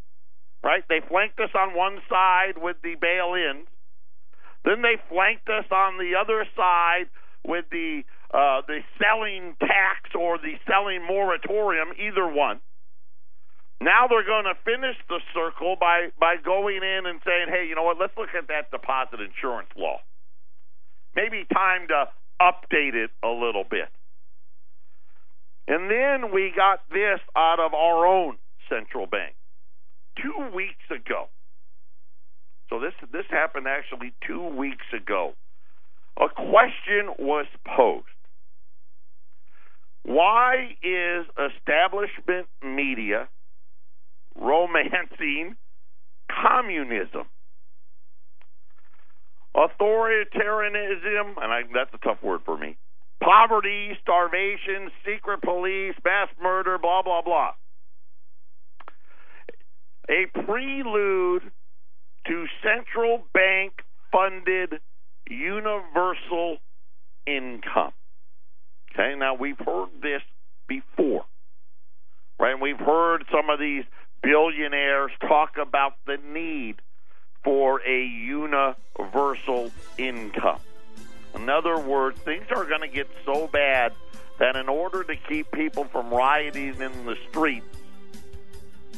[0.64, 0.82] right?
[0.88, 3.68] They flanked us on one side with the bail ins.
[4.64, 7.06] Then they flanked us on the other side
[7.44, 12.60] with the uh, the selling tax or the selling moratorium, either one.
[13.80, 17.74] Now they're going to finish the circle by by going in and saying, "Hey, you
[17.74, 17.98] know what?
[17.98, 20.00] Let's look at that deposit insurance law.
[21.16, 22.08] Maybe time to
[22.40, 23.88] update it a little bit."
[25.66, 28.36] And then we got this out of our own
[28.68, 29.34] central bank
[30.20, 31.28] two weeks ago.
[32.68, 35.34] So this this happened actually two weeks ago.
[36.18, 38.06] A question was posed.
[40.02, 43.28] Why is establishment media
[44.36, 45.56] romancing
[46.30, 47.26] communism?
[49.56, 52.76] Authoritarianism, and I, that's a tough word for me
[53.22, 57.50] poverty, starvation, secret police, mass murder, blah, blah, blah.
[60.08, 61.42] A prelude
[62.26, 63.74] to central bank
[64.10, 64.80] funded
[65.28, 66.56] universal
[67.26, 67.92] income.
[68.92, 70.22] Okay, now we've heard this
[70.66, 71.24] before,
[72.40, 72.52] right?
[72.52, 73.84] And We've heard some of these
[74.22, 76.76] billionaires talk about the need
[77.42, 80.60] for a universal income.
[81.34, 83.92] In other words, things are going to get so bad
[84.38, 87.66] that in order to keep people from rioting in the streets,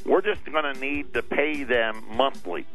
[0.04, 2.66] we're just going to need to pay them monthly.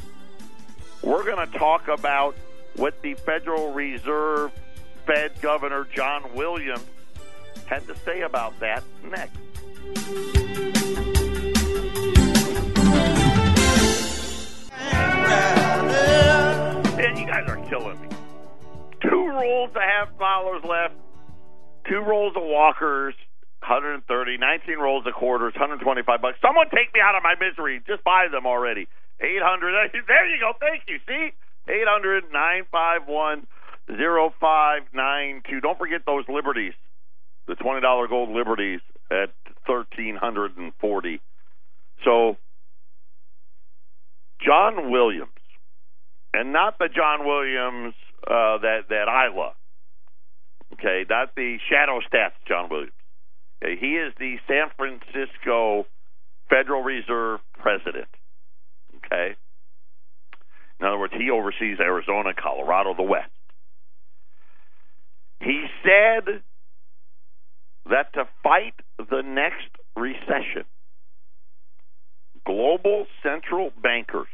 [1.01, 2.36] We're going to talk about
[2.75, 4.51] what the Federal Reserve
[5.05, 6.86] Fed Governor John Williams
[7.65, 9.38] had to say about that next.
[17.27, 18.07] Guys are killing me
[19.01, 20.95] two rolls of half dollars left,
[21.89, 23.15] two rolls of walkers,
[23.61, 26.37] 130, 19 rolls of quarters, 125 bucks.
[26.41, 27.81] Someone take me out of my misery.
[27.87, 28.87] Just buy them already.
[29.19, 29.91] 800.
[30.07, 30.53] There you go.
[30.59, 30.99] Thank you.
[31.07, 31.33] See?
[31.67, 33.47] 800 951
[33.87, 35.61] 0592.
[35.61, 36.73] Don't forget those liberties.
[37.47, 39.31] The $20 gold liberties at
[39.65, 41.21] 1340.
[42.03, 42.37] So,
[44.45, 45.31] John Williams,
[46.38, 47.95] and not the John Williams
[48.26, 49.56] uh, that that I love.
[50.73, 52.91] Okay, not the shadow stats, John Williams.
[53.63, 55.86] Okay, he is the San Francisco
[56.50, 58.08] Federal Reserve president.
[58.97, 59.36] Okay,
[60.80, 63.32] in other words, he oversees Arizona, Colorado, the West.
[65.39, 66.41] He said
[67.89, 70.65] that to fight the next recession,
[72.45, 74.28] global central bankers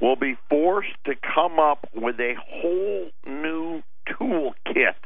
[0.00, 4.98] will be forced to come up with a whole new toolkit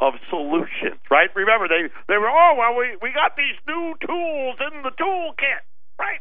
[0.00, 1.28] of solutions, right?
[1.34, 5.64] Remember, they they were oh well, we we got these new tools in the toolkit,
[5.98, 6.20] right?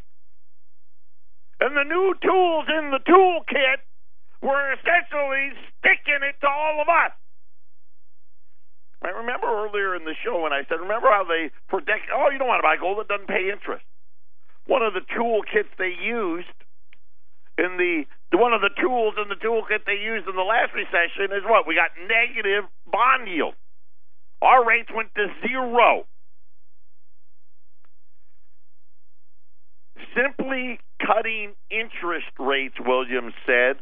[1.60, 3.84] And the new tools in the toolkit
[4.42, 7.12] were essentially sticking it to all of us.
[9.04, 12.30] I remember earlier in the show when I said, remember how they for decades, oh,
[12.32, 13.84] you don't want to buy gold; that doesn't pay interest.
[14.68, 16.52] One of the toolkits they used
[17.60, 21.36] in the one of the tools in the toolkit they used in the last recession
[21.36, 23.54] is what we got negative bond yield.
[24.42, 26.06] Our rates went to zero.
[30.16, 33.76] Simply cutting interest rates, Williams said,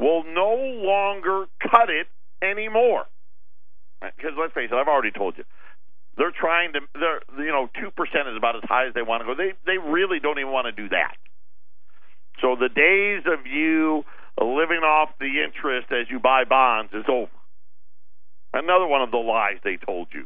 [0.00, 2.08] will no longer cut it
[2.42, 3.04] anymore.
[4.00, 5.44] Because let's face it, I've already told you,
[6.16, 6.80] they're trying to.
[6.94, 9.34] They're you know two percent is about as high as they want to go.
[9.36, 11.16] They they really don't even want to do that.
[12.40, 14.04] So the days of you
[14.40, 17.32] living off the interest as you buy bonds is over.
[18.52, 20.24] Another one of the lies they told you.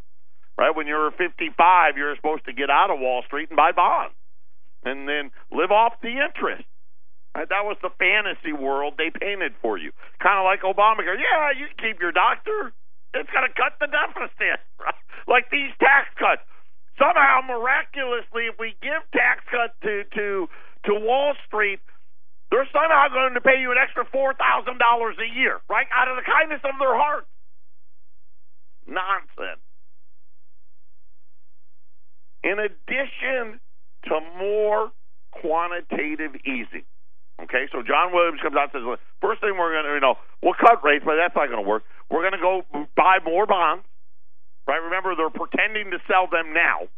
[0.58, 4.14] Right when you're 55, you're supposed to get out of Wall Street and buy bonds,
[4.84, 6.68] and then live off the interest.
[7.34, 7.48] Right?
[7.48, 9.92] That was the fantasy world they painted for you.
[10.20, 11.16] Kind of like Obamacare.
[11.16, 12.74] Yeah, you keep your doctor.
[13.14, 14.60] It's going to cut the deficit.
[14.80, 14.94] Right?
[15.28, 16.40] Like these tax cuts.
[16.96, 20.48] Somehow, miraculously, if we give tax cuts to to
[20.88, 21.80] to Wall Street,
[22.50, 26.08] they're somehow going to pay you an extra four thousand dollars a year, right, out
[26.08, 27.26] of the kindness of their heart.
[28.86, 29.62] Nonsense.
[32.42, 33.60] In addition
[34.08, 34.90] to more
[35.30, 36.88] quantitative easing,
[37.44, 40.20] Okay, so John Williams comes out and says, first thing we're going to, you know,
[40.44, 41.84] we'll cut rates, but that's not going to work.
[42.10, 42.62] We're going to go
[42.96, 43.84] buy more bonds,
[44.68, 44.76] right?
[44.76, 46.92] Remember, they're pretending to sell them now.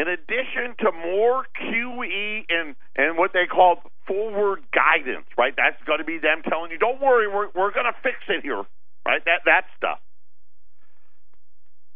[0.00, 5.52] In addition to more QE and, and what they call forward guidance, right?
[5.54, 8.42] That's going to be them telling you, don't worry, we're, we're going to fix it
[8.42, 8.64] here,
[9.04, 9.20] right?
[9.26, 9.98] That, that stuff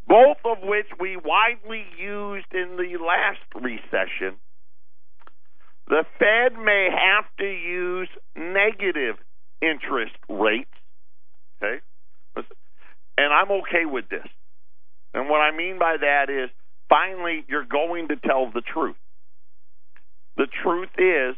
[0.06, 4.36] both of which we widely used in the last recession,
[5.88, 9.16] the Fed may have to use negative
[9.60, 10.70] interest rates.
[11.62, 11.80] Okay?
[13.16, 14.26] And I'm okay with this.
[15.14, 16.50] And what I mean by that is
[16.88, 18.96] finally you're going to tell the truth.
[20.36, 21.36] The truth is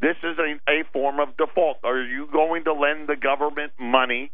[0.00, 1.78] this is a, a form of default.
[1.84, 4.30] Are you going to lend the government money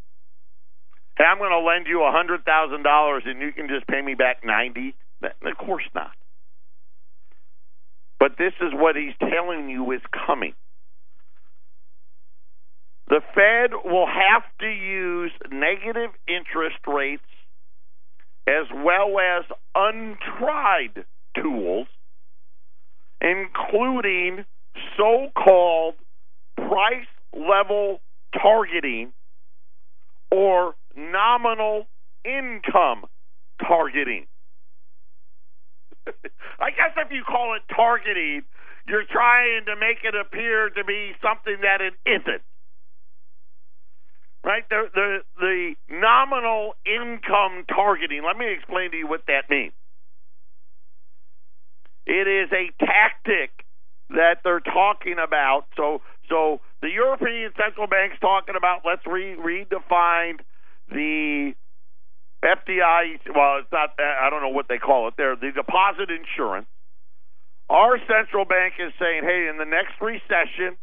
[1.20, 4.00] hey, I'm going to lend you a hundred thousand dollars and you can just pay
[4.00, 4.94] me back ninety.
[5.22, 6.12] Of course not.
[8.18, 10.54] But this is what he's telling you is coming.
[13.08, 17.26] The Fed will have to use negative interest rates
[18.50, 19.44] as well as
[19.76, 21.04] untried
[21.40, 21.86] tools,
[23.20, 24.44] including
[24.96, 25.94] so called
[26.56, 28.00] price level
[28.34, 29.12] targeting
[30.32, 31.86] or nominal
[32.24, 33.04] income
[33.66, 34.26] targeting.
[36.06, 38.42] I guess if you call it targeting,
[38.88, 42.42] you're trying to make it appear to be something that it isn't.
[44.42, 44.64] Right?
[44.68, 49.72] The, the, the nominal income targeting, let me explain to you what that means.
[52.06, 53.50] It is a tactic
[54.10, 55.64] that they're talking about.
[55.76, 60.40] So, so the European Central Bank's talking about let's re- redefine
[60.88, 61.52] the
[62.42, 66.08] FDI, well, it's not, uh, I don't know what they call it there, the deposit
[66.08, 66.66] insurance.
[67.68, 70.76] Our central bank is saying, hey, in the next recession,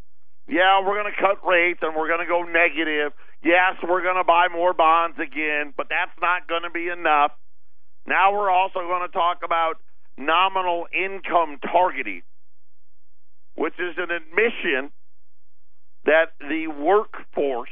[0.47, 3.13] yeah, we're going to cut rates and we're going to go negative.
[3.43, 7.31] Yes, we're going to buy more bonds again, but that's not going to be enough.
[8.05, 9.75] Now we're also going to talk about
[10.17, 12.23] nominal income targeting,
[13.55, 14.91] which is an admission
[16.05, 17.69] that the workforce,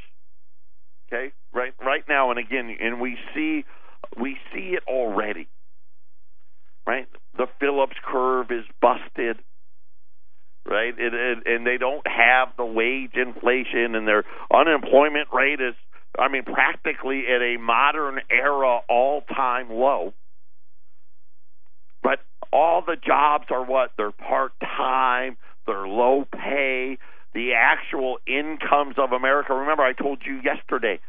[1.07, 3.63] okay, right right now and again and we see
[4.19, 5.47] we see it already
[6.85, 7.07] right
[7.37, 9.37] the phillips curve is busted
[10.67, 15.75] right it, it, and they don't have the wage inflation and their unemployment rate is
[16.19, 20.13] i mean practically at a modern era all time low
[22.03, 22.19] but
[22.51, 25.37] all the jobs are what they're part time
[25.67, 26.97] they're low pay
[27.33, 30.99] the actual incomes of america remember i told you yesterday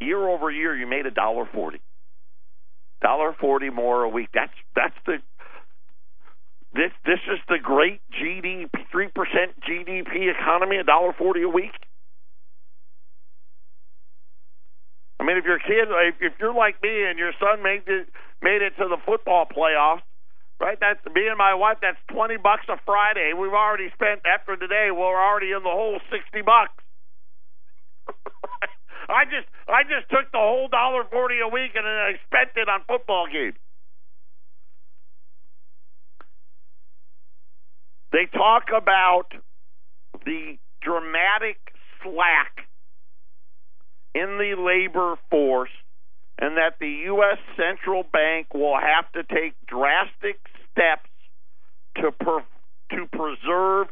[0.00, 1.80] year over year you made a dollar forty.
[3.02, 4.28] Dollar forty more a week.
[4.34, 5.18] That's that's the
[6.74, 11.72] this this is the great GDP three percent GDP economy, a dollar forty a week.
[15.20, 15.86] I mean, if your kid,
[16.20, 18.08] if you're like me and your son made it
[18.42, 20.02] made it to the football playoffs,
[20.60, 20.78] right?
[20.80, 21.78] That's me and my wife.
[21.82, 23.32] That's twenty bucks a Friday.
[23.36, 24.88] We've already spent after today.
[24.90, 26.74] We're already in the whole sixty bucks.
[29.08, 32.68] I just I just took the whole dollar forty a week and I spent it
[32.68, 33.54] on football games.
[38.12, 39.32] They talk about
[40.26, 41.56] the dramatic
[42.02, 42.68] slack
[44.14, 45.70] in the labor force
[46.38, 47.38] and that the U.S.
[47.56, 50.38] central bank will have to take drastic
[50.70, 51.08] steps
[51.96, 52.40] to per,
[52.90, 53.88] to preserve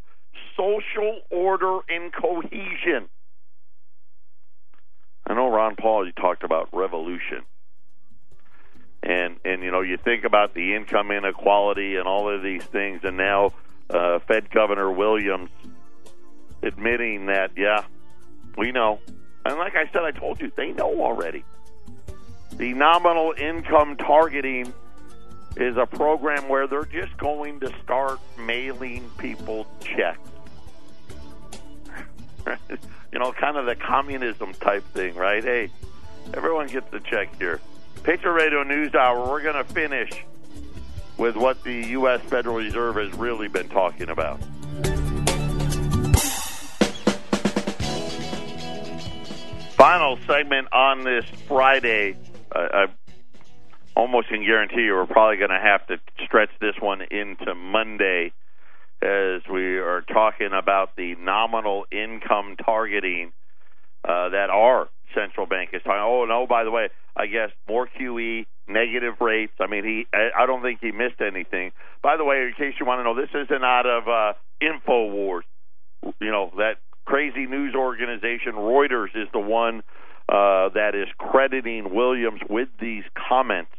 [0.56, 3.08] social order and cohesion.
[5.26, 6.06] I know Ron Paul.
[6.06, 7.42] You talked about revolution,
[9.02, 13.02] and and you know you think about the income inequality and all of these things,
[13.04, 13.52] and now
[13.90, 15.50] uh, Fed Governor Williams
[16.62, 17.84] admitting that, yeah,
[18.56, 19.00] we know.
[19.44, 21.44] And like I said, I told you, they know already.
[22.56, 24.72] The nominal income targeting
[25.56, 30.18] is a program where they're just going to start mailing people checks.
[33.12, 35.42] you know, kind of the communism type thing, right?
[35.42, 35.70] Hey,
[36.34, 37.60] everyone gets a check here.
[38.02, 40.24] Patriot Radio News Hour, we're going to finish
[41.20, 42.22] with what the U.S.
[42.22, 44.40] Federal Reserve has really been talking about.
[49.74, 52.16] Final segment on this Friday.
[52.50, 52.86] Uh, I
[53.94, 58.32] almost can guarantee you we're probably going to have to stretch this one into Monday
[59.02, 63.32] as we are talking about the nominal income targeting
[64.04, 66.00] uh, that our central bank is talking.
[66.02, 69.52] Oh no, by the way, I guess more QE, negative rates.
[69.60, 70.06] I mean, he.
[70.12, 71.72] I don't think he missed anything.
[72.02, 75.42] By the way, in case you want to know, this isn't out of uh, Infowars.
[76.20, 79.82] You know that crazy news organization Reuters is the one
[80.28, 83.72] uh, that is crediting Williams with these comments,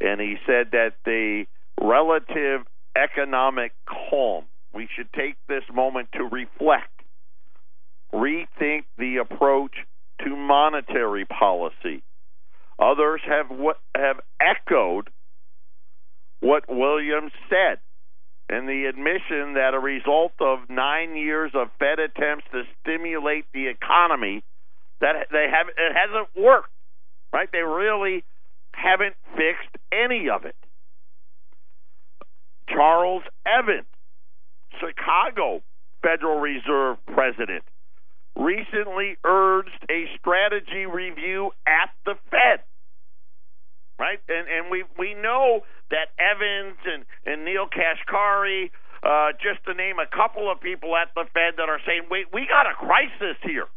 [0.00, 1.46] and he said that the
[1.80, 4.44] relative economic calm.
[4.72, 6.90] We should take this moment to reflect,
[8.12, 9.72] rethink the approach
[10.24, 12.02] to monetary policy.
[12.78, 13.46] Others have
[13.94, 15.10] have echoed
[16.40, 17.78] what Williams said,
[18.48, 23.68] and the admission that a result of nine years of Fed attempts to stimulate the
[23.68, 24.42] economy,
[25.00, 26.70] that they have it hasn't worked.
[27.32, 27.48] Right?
[27.50, 28.24] They really
[28.72, 30.56] haven't fixed any of it.
[32.68, 33.86] Charles Evans,
[34.80, 35.62] Chicago
[36.02, 37.64] Federal Reserve president,
[38.36, 42.62] recently urged a strategy review at the Fed.
[43.98, 44.18] Right?
[44.28, 48.74] And and we we know that Evans and, and Neel Kashkari,
[49.06, 52.26] uh, just to name a couple of people at the Fed that are saying, wait,
[52.32, 53.70] we got a crisis here.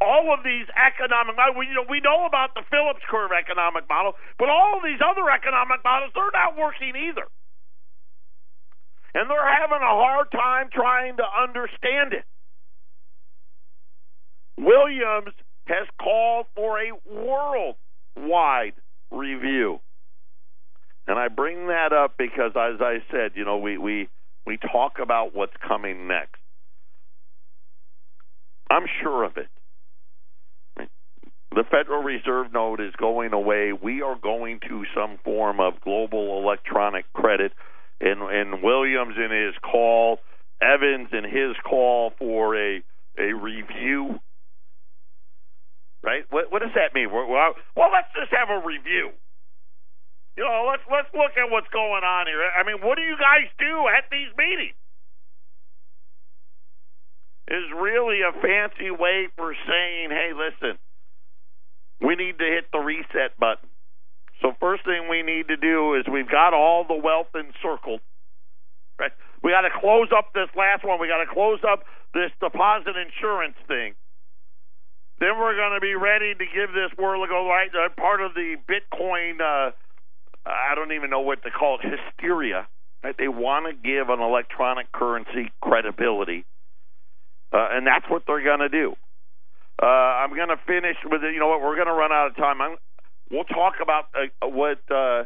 [0.00, 4.18] All of these economic, we you know we know about the Phillips curve economic model,
[4.38, 7.26] but all of these other economic models they're not working either
[9.14, 12.24] and they're having a hard time trying to understand it.
[14.58, 15.34] Williams
[15.66, 18.74] has called for a worldwide
[19.10, 19.80] review.
[21.06, 24.08] And I bring that up because, as I said, you know, we, we,
[24.46, 26.40] we talk about what's coming next.
[28.70, 29.48] I'm sure of it.
[31.54, 33.72] The Federal Reserve note is going away.
[33.72, 37.52] We are going to some form of global electronic credit
[38.00, 40.18] and and Williams in his call,
[40.60, 42.82] Evans in his call for a
[43.18, 44.20] a review.
[46.02, 46.22] Right?
[46.30, 47.10] What what does that mean?
[47.10, 49.10] Well, well, let's just have a review.
[50.36, 52.38] You know, let's let's look at what's going on here.
[52.38, 54.78] I mean, what do you guys do at these meetings?
[57.50, 60.78] Is really a fancy way for saying, "Hey, listen,
[62.00, 63.68] we need to hit the reset button."
[64.40, 68.00] So first thing we need to do is we've got all the wealth encircled.
[68.98, 69.10] Right?
[69.42, 71.00] We got to close up this last one.
[71.00, 71.82] We got to close up
[72.14, 73.94] this deposit insurance thing.
[75.20, 77.48] Then we're going to be ready to give this world a go.
[77.48, 79.40] Right, uh, part of the Bitcoin.
[79.40, 79.72] Uh,
[80.46, 81.86] I don't even know what to call it.
[81.86, 82.66] Hysteria.
[83.02, 83.16] Right?
[83.16, 86.44] They want to give an electronic currency credibility,
[87.52, 88.94] uh, and that's what they're going to do.
[89.80, 91.32] Uh, I'm going to finish with it.
[91.32, 91.60] You know what?
[91.60, 92.60] We're going to run out of time.
[92.60, 92.76] I'm,
[93.30, 95.24] We'll talk about uh, what uh,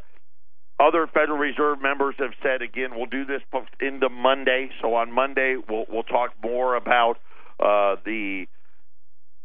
[0.81, 2.63] other Federal Reserve members have said.
[2.63, 3.43] Again, we'll do this
[3.81, 4.71] into Monday.
[4.81, 7.19] So on Monday, we'll we'll talk more about
[7.61, 8.47] uh, the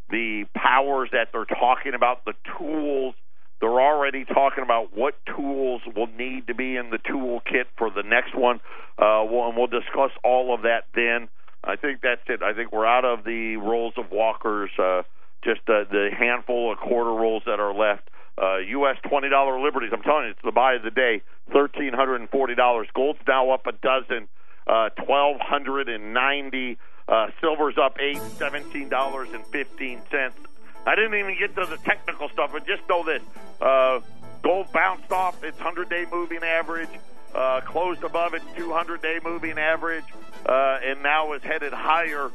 [0.10, 3.16] the powers that they're talking about, the tools.
[3.60, 8.04] They're already talking about what tools will need to be in the toolkit for the
[8.04, 8.58] next one.
[9.00, 11.28] Uh, we'll, and we'll discuss all of that then.
[11.64, 12.44] I think that's it.
[12.44, 15.02] I think we're out of the rolls of walkers, uh,
[15.44, 18.10] just uh, the handful of quarter rolls that are left.
[18.40, 18.98] Uh, U.S.
[19.10, 19.90] twenty dollar liberties.
[19.92, 21.24] I'm telling you, it's the buy of the day.
[21.52, 22.88] Thirteen hundred and forty dollars.
[22.94, 24.28] Gold's now up a dozen.
[24.68, 26.78] Uh, Twelve hundred and ninety.
[27.08, 30.38] Uh, silver's up eight, seventeen dollars and fifteen cents.
[30.86, 33.22] I didn't even get to the technical stuff, but just know this:
[33.62, 34.00] uh,
[34.44, 36.90] gold bounced off its hundred-day moving average,
[37.34, 40.06] uh, closed above its 200-day moving average,
[40.46, 42.32] uh, and now is headed higher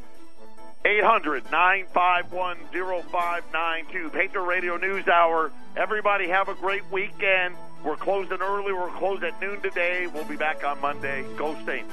[0.84, 4.10] 800 951 0592.
[4.10, 5.52] Patriot Radio News Hour.
[5.76, 7.54] Everybody have a great weekend.
[7.84, 8.72] We're closing early.
[8.72, 10.06] We're closed at noon today.
[10.12, 11.24] We'll be back on Monday.
[11.36, 11.92] Go Saints.